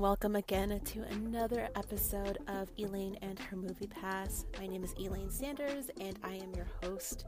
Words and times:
welcome 0.00 0.36
again 0.36 0.80
to 0.84 1.02
another 1.02 1.68
episode 1.74 2.38
of 2.46 2.70
Elaine 2.78 3.18
and 3.22 3.36
her 3.40 3.56
movie 3.56 3.88
pass. 3.88 4.46
My 4.60 4.68
name 4.68 4.84
is 4.84 4.94
Elaine 5.00 5.30
Sanders 5.32 5.90
and 6.00 6.16
I 6.22 6.34
am 6.34 6.54
your 6.54 6.68
host. 6.80 7.24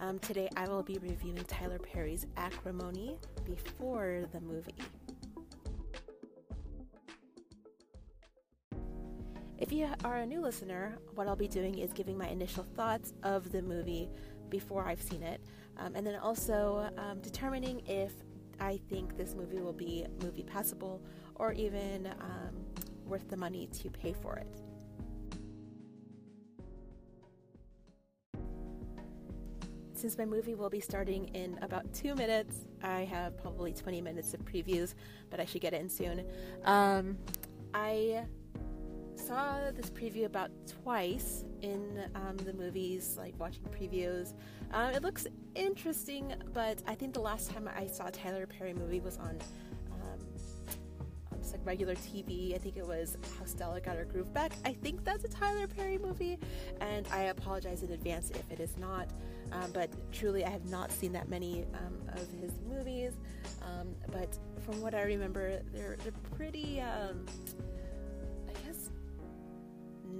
Um, 0.00 0.18
today 0.18 0.48
I 0.56 0.66
will 0.66 0.82
be 0.82 0.96
reviewing 0.96 1.44
Tyler 1.44 1.78
Perry's 1.78 2.26
Acrimony 2.38 3.18
before 3.44 4.24
the 4.32 4.40
movie. 4.40 4.74
If 9.58 9.70
you 9.70 9.88
are 10.04 10.16
a 10.16 10.26
new 10.26 10.40
listener, 10.40 10.96
what 11.16 11.28
I'll 11.28 11.36
be 11.36 11.48
doing 11.48 11.78
is 11.78 11.92
giving 11.92 12.16
my 12.16 12.28
initial 12.28 12.64
thoughts 12.76 13.12
of 13.22 13.52
the 13.52 13.60
movie 13.60 14.08
before 14.48 14.86
I've 14.86 15.02
seen 15.02 15.22
it, 15.22 15.42
um, 15.76 15.94
and 15.96 16.06
then 16.06 16.16
also 16.16 16.90
um, 16.96 17.20
determining 17.20 17.82
if 17.86 18.12
I 18.60 18.80
think 18.88 19.16
this 19.16 19.34
movie 19.34 19.60
will 19.60 19.72
be 19.72 20.06
movie 20.22 20.42
passable 20.42 21.02
or 21.38 21.52
even 21.52 22.06
um, 22.20 22.84
worth 23.06 23.28
the 23.28 23.36
money 23.36 23.68
to 23.82 23.90
pay 23.90 24.12
for 24.12 24.36
it. 24.36 24.60
Since 29.98 30.16
my 30.16 30.24
movie 30.24 30.54
will 30.54 30.70
be 30.70 30.78
starting 30.78 31.26
in 31.34 31.58
about 31.60 31.92
two 31.92 32.14
minutes, 32.14 32.66
I 32.84 33.00
have 33.00 33.36
probably 33.36 33.72
20 33.72 34.00
minutes 34.00 34.32
of 34.32 34.44
previews, 34.44 34.94
but 35.28 35.40
I 35.40 35.44
should 35.44 35.60
get 35.60 35.74
in 35.74 35.88
soon. 35.88 36.24
Um, 36.64 37.18
I 37.74 38.24
saw 39.16 39.72
this 39.72 39.90
preview 39.90 40.26
about 40.26 40.50
twice 40.84 41.44
in 41.62 42.08
um, 42.14 42.36
the 42.36 42.52
movies, 42.52 43.16
like 43.18 43.34
watching 43.40 43.64
previews. 43.64 44.34
Um, 44.72 44.94
it 44.94 45.02
looks 45.02 45.26
interesting, 45.56 46.32
but 46.54 46.80
I 46.86 46.94
think 46.94 47.12
the 47.12 47.20
last 47.20 47.50
time 47.50 47.68
I 47.76 47.86
saw 47.88 48.08
Tyler 48.12 48.46
Perry 48.46 48.74
movie 48.74 49.00
was 49.00 49.16
on 49.18 49.38
just 51.48 51.58
like 51.58 51.66
regular 51.66 51.94
TV. 51.94 52.54
I 52.54 52.58
think 52.58 52.76
it 52.76 52.86
was 52.86 53.16
How 53.38 53.46
Stella 53.46 53.80
Got 53.80 53.96
Her 53.96 54.04
Groove 54.04 54.32
Back. 54.34 54.52
I 54.66 54.72
think 54.72 55.02
that's 55.02 55.24
a 55.24 55.28
Tyler 55.28 55.66
Perry 55.66 55.96
movie, 55.96 56.38
and 56.80 57.08
I 57.10 57.24
apologize 57.24 57.82
in 57.82 57.92
advance 57.92 58.30
if 58.30 58.50
it 58.50 58.60
is 58.60 58.76
not. 58.76 59.08
Um, 59.52 59.70
but 59.72 59.88
truly, 60.12 60.44
I 60.44 60.50
have 60.50 60.66
not 60.66 60.92
seen 60.92 61.10
that 61.12 61.30
many 61.30 61.64
um, 61.72 61.96
of 62.12 62.28
his 62.40 62.52
movies. 62.68 63.14
Um, 63.62 63.94
but 64.12 64.38
from 64.66 64.82
what 64.82 64.94
I 64.94 65.02
remember, 65.02 65.62
they're 65.72 65.96
they're 66.02 66.12
pretty 66.36 66.82
I 66.82 67.12
guess, 68.66 68.90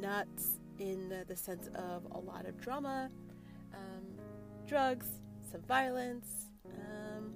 nuts 0.00 0.56
in 0.78 1.10
the, 1.10 1.24
the 1.28 1.36
sense 1.36 1.68
of 1.74 2.06
a 2.12 2.18
lot 2.18 2.46
of 2.46 2.58
drama, 2.58 3.10
um, 3.74 4.04
drugs, 4.66 5.06
some 5.50 5.60
violence, 5.62 6.46
um, 6.64 7.34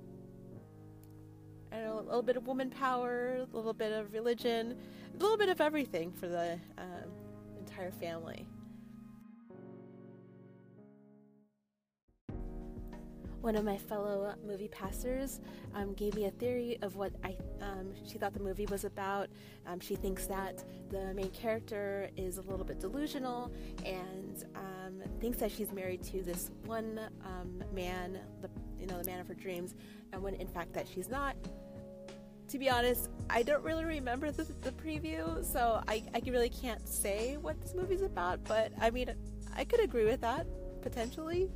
little 2.13 2.23
bit 2.23 2.37
of 2.37 2.47
woman 2.47 2.69
power, 2.69 3.39
a 3.41 3.57
little 3.57 3.73
bit 3.73 3.91
of 3.91 4.13
religion, 4.13 4.77
a 5.15 5.17
little 5.19 5.39
bit 5.39 5.49
of 5.49 5.63
everything 5.63 6.13
for 6.13 6.27
the 6.27 6.59
um, 6.77 7.11
entire 7.59 7.91
family. 7.91 8.47
one 13.41 13.57
of 13.57 13.65
my 13.65 13.77
fellow 13.77 14.33
movie 14.47 14.69
passers 14.69 15.41
um, 15.75 15.95
gave 15.95 16.15
me 16.15 16.27
a 16.27 16.31
theory 16.31 16.79
of 16.81 16.95
what 16.95 17.13
I 17.25 17.37
um, 17.61 17.93
she 18.09 18.17
thought 18.17 18.35
the 18.35 18.41
movie 18.41 18.67
was 18.67 18.85
about. 18.85 19.31
Um, 19.67 19.81
she 19.81 19.97
thinks 19.97 20.27
that 20.27 20.63
the 20.91 21.13
main 21.13 21.31
character 21.31 22.09
is 22.17 22.39
a 22.39 22.43
little 22.43 22.65
bit 22.65 22.79
delusional 22.79 23.51
and 23.85 24.45
um, 24.55 25.03
thinks 25.21 25.39
that 25.39 25.51
she's 25.51 25.73
married 25.73 26.05
to 26.05 26.23
this 26.23 26.53
one 26.67 27.01
um, 27.25 27.65
man, 27.75 28.21
the 28.43 28.49
you 28.79 28.87
know 28.87 28.99
the 28.99 29.11
man 29.11 29.19
of 29.19 29.27
her 29.27 29.35
dreams, 29.35 29.75
and 30.13 30.23
when 30.23 30.35
in 30.35 30.47
fact 30.47 30.73
that 30.75 30.87
she's 30.87 31.09
not. 31.09 31.35
To 32.53 32.59
be 32.59 32.69
honest, 32.69 33.09
I 33.31 33.43
don't 33.43 33.65
really 33.65 33.87
remember 33.87 34.31
the, 34.31 34.45
the 34.61 34.73
preview, 34.73 35.43
so 35.43 35.83
I, 35.89 36.03
I 36.15 36.21
really 36.27 36.51
can't 36.51 36.87
say 36.87 37.39
what 37.39 37.59
this 37.63 37.75
movie's 37.75 38.03
about. 38.03 38.45
But 38.45 38.73
I 38.79 38.91
mean, 38.91 39.11
I 39.57 39.65
could 39.65 39.81
agree 39.81 40.05
with 40.05 40.21
that 40.21 40.47
potentially. 40.83 41.51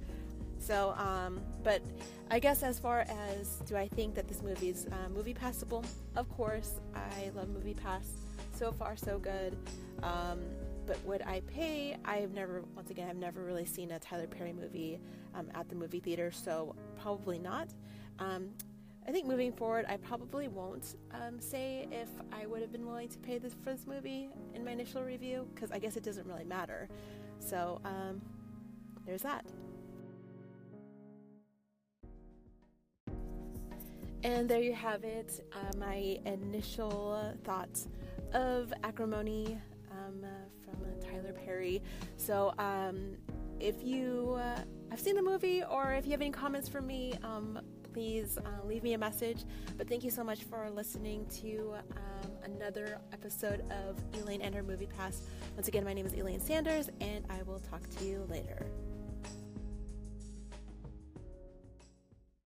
So, 0.58 0.94
um, 0.96 1.42
but 1.62 1.82
I 2.30 2.38
guess 2.38 2.62
as 2.62 2.78
far 2.78 3.00
as 3.00 3.56
do 3.66 3.76
I 3.76 3.88
think 3.88 4.14
that 4.14 4.26
this 4.26 4.42
movie 4.42 4.70
is 4.70 4.86
uh, 4.86 5.10
movie 5.10 5.34
passable? 5.34 5.84
Of 6.16 6.30
course, 6.30 6.80
I 6.94 7.30
love 7.36 7.50
Movie 7.50 7.74
Pass. 7.74 8.08
So 8.54 8.72
far, 8.72 8.96
so 8.96 9.18
good. 9.18 9.54
Um, 10.02 10.40
but 10.86 10.98
would 11.04 11.20
I 11.20 11.40
pay? 11.40 11.98
I've 12.06 12.32
never, 12.32 12.62
once 12.74 12.88
again, 12.88 13.10
I've 13.10 13.16
never 13.16 13.44
really 13.44 13.66
seen 13.66 13.90
a 13.90 13.98
Tyler 13.98 14.28
Perry 14.28 14.54
movie 14.54 14.98
um, 15.34 15.48
at 15.54 15.68
the 15.68 15.74
movie 15.74 16.00
theater, 16.00 16.30
so 16.30 16.74
probably 16.98 17.38
not. 17.38 17.68
Um, 18.18 18.48
I 19.08 19.12
think 19.12 19.26
moving 19.26 19.52
forward, 19.52 19.86
I 19.88 19.98
probably 19.98 20.48
won't 20.48 20.96
um, 21.12 21.40
say 21.40 21.86
if 21.92 22.08
I 22.32 22.46
would 22.46 22.60
have 22.60 22.72
been 22.72 22.84
willing 22.84 23.08
to 23.08 23.18
pay 23.18 23.38
this 23.38 23.54
for 23.54 23.70
this 23.70 23.86
movie 23.86 24.30
in 24.52 24.64
my 24.64 24.72
initial 24.72 25.02
review, 25.04 25.46
because 25.54 25.70
I 25.70 25.78
guess 25.78 25.96
it 25.96 26.02
doesn't 26.02 26.26
really 26.26 26.44
matter. 26.44 26.88
So 27.38 27.80
um, 27.84 28.20
there's 29.06 29.22
that. 29.22 29.46
And 34.24 34.48
there 34.48 34.60
you 34.60 34.72
have 34.74 35.04
it, 35.04 35.46
uh, 35.52 35.76
my 35.78 36.18
initial 36.24 37.32
thoughts 37.44 37.86
of 38.34 38.72
Acrimony 38.82 39.56
um, 39.92 40.24
uh, 40.24 40.28
from 40.64 41.00
Tyler 41.00 41.32
Perry. 41.32 41.80
So, 42.16 42.52
um, 42.58 43.16
if 43.60 43.84
you 43.84 44.36
uh, 44.38 44.62
seen 45.06 45.14
the 45.14 45.22
movie 45.22 45.62
or 45.62 45.92
if 45.92 46.04
you 46.04 46.10
have 46.10 46.20
any 46.20 46.32
comments 46.32 46.68
for 46.68 46.80
me, 46.80 47.14
um, 47.22 47.60
please 47.92 48.38
uh, 48.38 48.66
leave 48.66 48.82
me 48.82 48.94
a 48.94 48.98
message. 48.98 49.44
But 49.78 49.88
thank 49.88 50.02
you 50.02 50.10
so 50.10 50.24
much 50.24 50.42
for 50.42 50.68
listening 50.68 51.26
to 51.42 51.76
um, 51.92 52.32
another 52.42 52.98
episode 53.12 53.62
of 53.70 53.96
Elaine 54.20 54.42
and 54.42 54.52
her 54.52 54.64
Movie 54.64 54.88
Pass. 54.98 55.22
Once 55.54 55.68
again, 55.68 55.84
my 55.84 55.92
name 55.92 56.06
is 56.06 56.14
Elaine 56.14 56.40
Sanders, 56.40 56.90
and 57.00 57.24
I 57.30 57.42
will 57.44 57.60
talk 57.60 57.88
to 57.98 58.04
you 58.04 58.26
later. 58.28 58.66